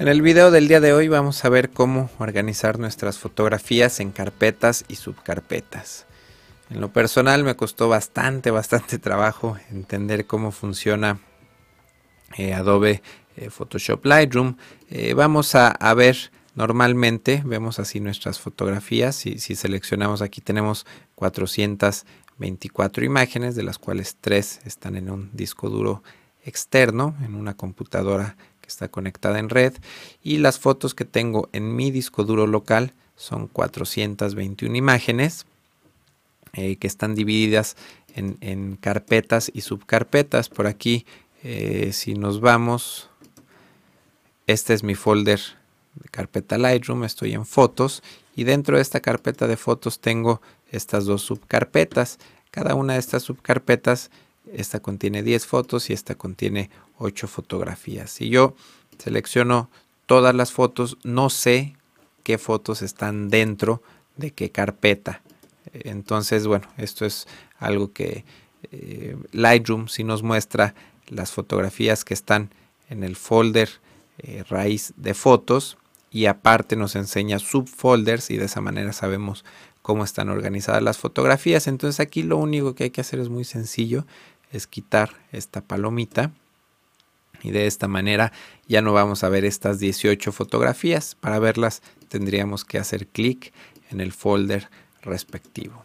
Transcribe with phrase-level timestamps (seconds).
[0.00, 4.12] En el video del día de hoy vamos a ver cómo organizar nuestras fotografías en
[4.12, 6.06] carpetas y subcarpetas.
[6.70, 11.20] En lo personal me costó bastante, bastante trabajo entender cómo funciona
[12.38, 13.02] eh, Adobe
[13.36, 14.56] eh, Photoshop Lightroom.
[14.88, 16.16] Eh, vamos a, ver
[16.54, 19.26] normalmente, vemos así nuestras fotografías.
[19.26, 20.86] y si seleccionamos aquí tenemos
[21.16, 26.02] 424 imágenes, de las cuales 3 están en un disco duro
[26.42, 28.38] externo, en una computadora
[28.70, 29.74] está conectada en red
[30.22, 35.44] y las fotos que tengo en mi disco duro local son 421 imágenes
[36.54, 37.76] eh, que están divididas
[38.14, 40.48] en, carpetas y subcarpetas.
[40.48, 41.06] Por aquí,
[41.44, 43.08] eh, si nos vamos,
[44.46, 45.40] este es mi folder
[45.94, 48.02] de carpeta Lightroom, estoy en fotos
[48.34, 50.40] y dentro de esta carpeta de fotos tengo
[50.70, 52.18] estas dos subcarpetas.
[52.50, 54.10] Cada una de estas subcarpetas
[54.52, 58.10] esta contiene 10 fotos y esta contiene 8 fotografías.
[58.10, 58.54] Si yo
[58.98, 59.68] selecciono
[60.06, 61.74] todas las fotos, no sé
[62.22, 63.82] qué fotos están dentro
[64.16, 65.22] de qué carpeta.
[65.72, 67.26] Entonces, bueno, esto es
[67.58, 68.24] algo que
[68.70, 70.74] eh, Lightroom sí nos muestra
[71.08, 72.50] las fotografías que están
[72.88, 73.70] en el folder
[74.18, 75.78] eh, raíz de fotos
[76.10, 79.44] y aparte nos enseña subfolders y de esa manera sabemos
[79.80, 81.66] cómo están organizadas las fotografías.
[81.66, 84.06] Entonces aquí lo único que hay que hacer es muy sencillo,
[84.52, 86.32] es quitar esta palomita
[87.42, 88.32] y de esta manera
[88.68, 91.14] ya no vamos a ver estas 18 fotografías.
[91.14, 93.52] Para verlas tendríamos que hacer clic
[93.90, 94.68] en el folder
[95.02, 95.84] respectivo.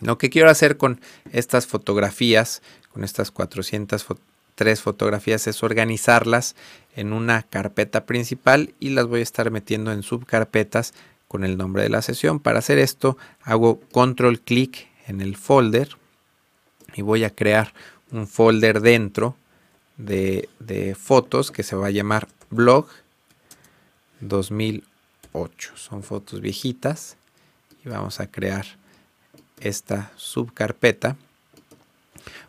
[0.00, 1.00] Lo que quiero hacer con
[1.32, 6.56] estas fotografías, con estas 403 fotografías, es organizarlas
[6.96, 10.94] en una carpeta principal y las voy a estar metiendo en subcarpetas
[11.28, 12.40] con el nombre de la sesión.
[12.40, 15.96] Para hacer esto hago control clic en el folder
[16.94, 17.72] y voy a crear
[18.10, 19.36] un folder dentro
[19.96, 22.86] de, fotos que se va a llamar blog
[24.20, 25.76] 2008.
[25.76, 27.16] Son fotos viejitas
[27.84, 28.66] y vamos a crear
[29.60, 31.16] esta subcarpeta.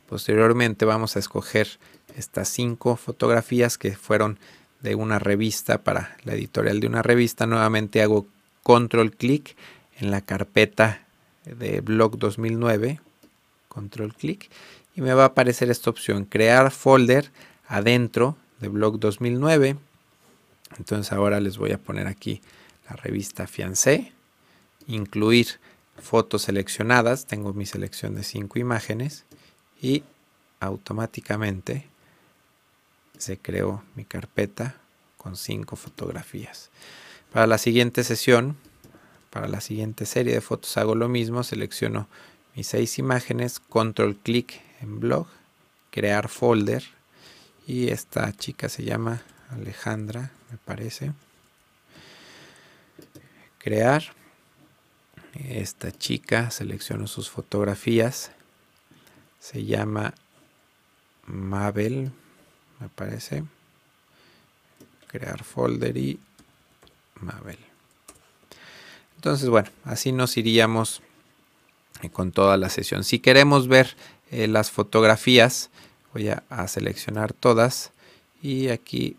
[0.07, 1.67] Posteriormente vamos a escoger
[2.15, 4.39] estas cinco fotografías que fueron
[4.81, 7.47] de una revista para la editorial de una revista.
[7.47, 8.27] Nuevamente hago
[8.63, 9.55] control clic
[9.97, 11.05] en la carpeta
[11.45, 12.99] de blog 2009
[13.75, 14.49] control clic
[14.95, 17.31] y me va a aparecer esta opción, crear folder
[17.67, 19.77] adentro de blog 2009.
[20.77, 22.41] Entonces ahora les voy a poner aquí
[22.89, 24.13] la revista Fiancé,
[24.87, 25.59] incluir
[25.97, 29.25] fotos seleccionadas, tengo mi selección de 5 imágenes
[29.81, 30.03] y
[30.59, 31.87] automáticamente
[33.17, 34.75] se creó mi carpeta
[35.17, 36.69] con 5 fotografías.
[37.31, 38.55] Para la siguiente sesión,
[39.29, 42.07] para la siguiente serie de fotos hago lo mismo, selecciono
[42.55, 45.27] mis seis imágenes, control clic blog,
[45.91, 46.83] crear folder
[47.67, 51.13] y esta chica se llama Alejandra, me parece.
[53.57, 54.03] Crear.
[55.33, 58.31] Esta chica, selecciono sus fotografías.
[59.39, 60.13] Se llama
[61.25, 62.11] Mabel,
[62.79, 63.43] me parece.
[65.07, 66.19] Crear folder y
[67.15, 67.57] Mabel.
[69.15, 71.01] Entonces, bueno, así nos iríamos
[72.13, 73.03] con toda la sesión.
[73.03, 73.95] Si queremos ver
[74.35, 75.69] eh, las fotografías,
[76.13, 77.93] voy a, seleccionar todas
[78.41, 79.15] y aquí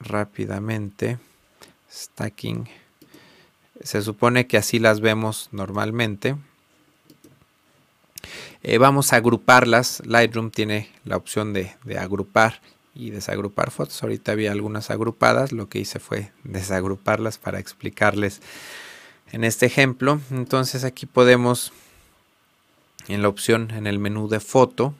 [0.00, 1.18] rápidamente
[1.90, 2.68] stacking.
[3.82, 6.36] Se supone que así las vemos normalmente.
[8.62, 10.02] Eh, vamos a agruparlas.
[10.04, 12.60] Lightroom tiene la opción de, de, agrupar
[12.94, 14.02] y desagrupar fotos.
[14.02, 15.52] Ahorita había algunas agrupadas.
[15.52, 18.42] Lo que hice fue desagruparlas para explicarles
[19.32, 20.20] en este ejemplo.
[20.30, 21.72] Entonces aquí podemos
[23.08, 24.94] en la opción en el menú de foto,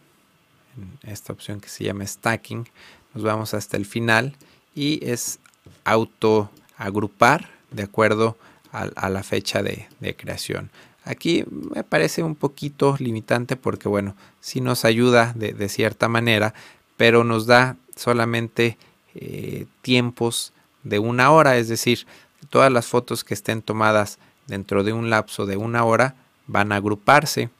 [0.76, 2.68] en esta opción que se llama stacking,
[3.14, 4.36] nos vamos hasta el final
[4.74, 5.38] y es
[5.84, 8.36] auto agrupar de acuerdo
[8.72, 10.70] a, la fecha de, creación.
[11.04, 16.54] Aquí me parece un poquito limitante porque bueno, sí nos ayuda de, cierta manera,
[16.96, 18.78] pero nos da solamente
[19.14, 22.06] eh, tiempos de una hora, es decir,
[22.48, 26.14] todas las fotos que estén tomadas dentro de un lapso de una hora
[26.46, 27.50] van a agruparse.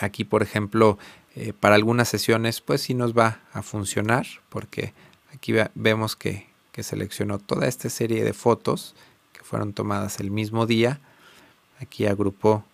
[0.00, 0.98] Aquí, por ejemplo,
[1.34, 4.92] eh, para algunas sesiones, pues sí nos va a funcionar, porque
[5.34, 8.94] aquí vemos que, que seleccionó toda esta serie de fotos
[9.32, 11.00] que fueron tomadas el mismo día.
[11.80, 12.64] Aquí agrupó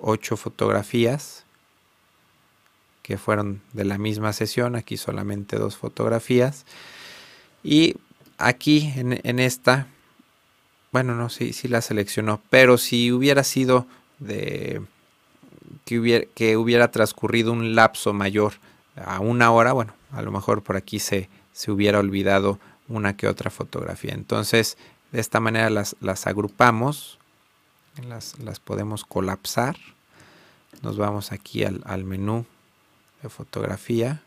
[0.00, 1.44] ocho fotografías
[3.02, 6.66] que fueron de la misma sesión, aquí solamente dos fotografías.
[7.64, 7.96] Y
[8.36, 9.88] aquí en, en esta
[10.90, 12.40] bueno, no, sí, sí la seleccionó.
[12.50, 13.86] Pero si hubiera sido
[14.18, 14.82] de
[15.88, 18.54] que hubiera, transcurrido un lapso mayor
[18.94, 22.58] a una hora, bueno, a lo mejor por aquí se, se hubiera olvidado
[22.88, 24.12] una que otra fotografía.
[24.12, 24.76] Entonces,
[25.12, 27.18] de esta manera las, las agrupamos,
[28.06, 29.76] las, las, podemos colapsar.
[30.82, 32.44] Nos vamos aquí al, al menú
[33.22, 34.22] de fotografía,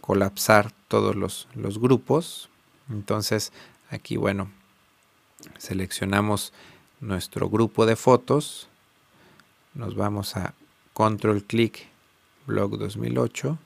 [0.00, 2.48] colapsar todos los, los grupos.
[2.90, 3.52] Entonces,
[3.90, 4.50] aquí, bueno,
[5.58, 6.54] seleccionamos
[7.00, 8.68] nuestro grupo de fotos,
[9.74, 10.54] nos vamos a
[10.92, 11.86] control clic
[12.46, 13.58] blog 2008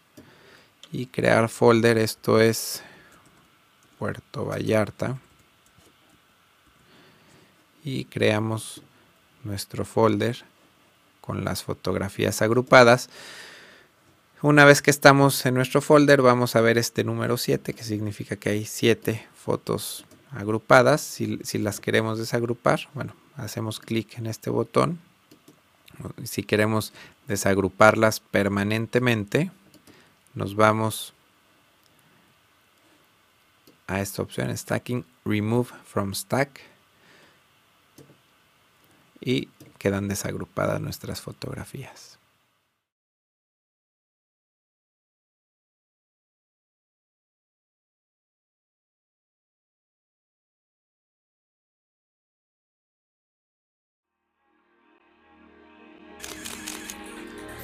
[0.93, 2.83] y crear folder, esto es
[3.99, 5.19] Puerto Vallarta
[7.83, 8.83] y creamos
[9.45, 10.45] nuestro folder
[11.21, 13.11] con las fotografías agrupadas.
[14.43, 18.37] Una vez que estamos en nuestro folder vamos a ver este número 7 que significa
[18.37, 21.01] que hay 7 fotos agrupadas.
[21.01, 25.01] Si, si, las queremos desagrupar, bueno, hacemos clic en este botón.
[26.25, 26.93] Si queremos
[27.27, 29.51] desagruparlas permanentemente,
[30.35, 31.15] nos vamos
[33.87, 36.61] a esta opción Stacking Remove from Stack
[39.21, 39.49] y
[39.79, 42.16] quedan desagrupadas nuestras fotografías.